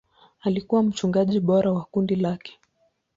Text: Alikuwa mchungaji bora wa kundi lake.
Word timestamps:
Alikuwa 0.41 0.83
mchungaji 0.83 1.39
bora 1.39 1.71
wa 1.71 1.85
kundi 1.85 2.15
lake. 2.15 2.57